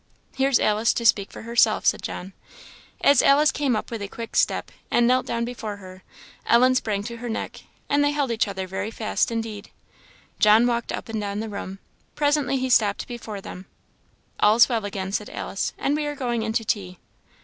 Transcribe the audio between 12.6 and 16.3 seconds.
stopped before them. "All's well again," said Alice, "and we are